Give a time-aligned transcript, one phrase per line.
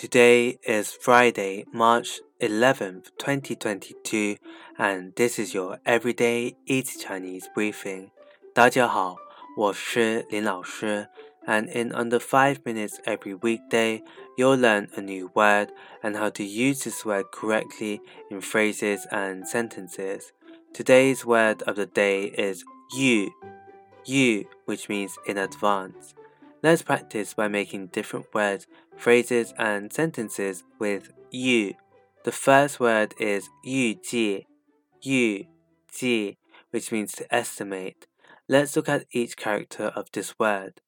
[0.00, 4.38] Today is Friday, March 11th, 2022,
[4.78, 8.10] and this is your Everyday Easy Chinese Briefing.
[8.54, 9.16] 大家好，
[9.58, 11.08] 我是林老师,
[11.46, 14.02] and in under 5 minutes every weekday,
[14.38, 15.68] you'll learn a new word
[16.00, 20.32] and how to use this word correctly in phrases and sentences.
[20.72, 22.64] Today's word of the day is
[22.96, 23.28] yu,
[24.06, 26.14] yu, which means in advance.
[26.62, 28.66] Let's practice by making different words
[29.00, 31.74] phrases and sentences with yu.
[32.24, 34.46] The first word is yu ji,
[35.00, 35.46] yu
[35.90, 36.36] ji,
[36.70, 38.06] which means to estimate.
[38.46, 40.82] Let's look at each character of this word.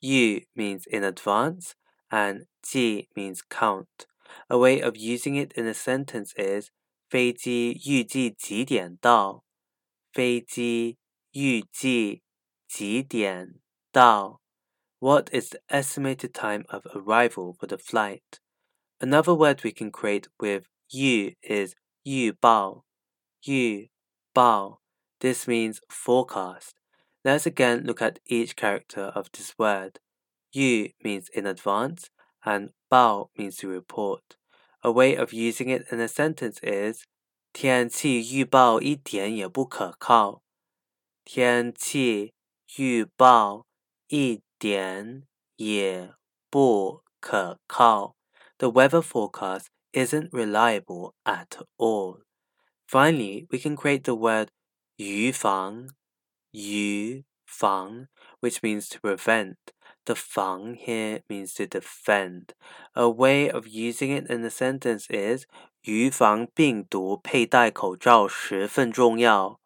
[0.00, 1.74] Yu means in advance
[2.10, 4.06] and ji means count.
[4.48, 6.70] A way of using it in a sentence is
[7.12, 9.40] Feiji yu ji ji dian dao.
[10.16, 10.96] Feiji
[11.32, 12.22] yu ji
[12.68, 13.60] ji dian
[13.92, 14.36] dao.
[14.98, 18.40] What is the estimated time of arrival for the flight?
[18.98, 22.82] Another word we can create with yu is yu bao.
[23.42, 23.88] Yu
[24.34, 24.78] bao.
[25.20, 26.76] This means forecast.
[27.26, 30.00] Let's again look at each character of this word.
[30.52, 32.08] Yu means in advance
[32.42, 34.36] and bao means to report.
[34.82, 37.04] A way of using it in a sentence is
[37.52, 40.42] 天气预报一点也不可靠。
[41.22, 42.32] 天气
[42.78, 43.66] 预报
[44.08, 45.26] 一点
[45.56, 46.14] 也
[46.50, 48.16] 不可靠。
[48.58, 52.22] The weather forecast isn't reliable at all.
[52.86, 54.48] Finally, we can create the word
[54.96, 55.88] 预防,
[56.52, 58.08] 预防,
[58.40, 59.56] which means to prevent.
[60.04, 62.54] The 防 here means to defend.
[62.94, 65.46] A way of using it in the sentence is
[65.82, 69.60] 预防病毒佩戴口罩十分重要。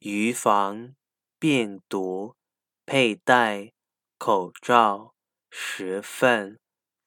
[0.00, 0.94] 预防
[1.38, 2.36] 病毒
[2.92, 3.72] 佩戴
[4.18, 5.14] 口罩
[5.48, 6.58] 十分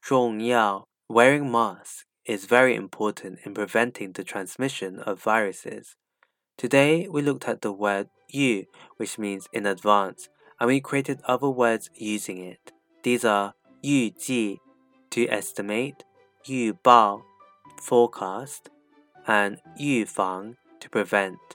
[0.02, 0.88] 重要。
[1.06, 5.90] Wearing masks is very important in preventing the transmission of viruses.
[6.58, 8.66] Today, we looked at the word yu,
[8.98, 12.74] which means in advance, and we created other words using it.
[13.04, 13.54] These are
[13.84, 14.58] 预计
[15.12, 15.98] to estimate,
[16.48, 17.22] 预报
[17.80, 18.72] forecast,
[19.28, 21.55] and 预防 to prevent.